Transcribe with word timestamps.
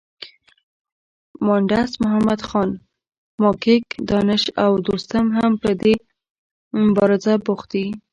مانډس 1.45 1.91
محمدخان، 2.03 2.69
ماکیک، 3.41 3.85
دانش 4.09 4.43
او 4.63 4.71
دوستم 4.87 5.25
هم 5.37 5.51
په 5.61 5.69
مبارزه 6.83 7.33
بوخت 7.45 7.67
دي. 7.73 7.85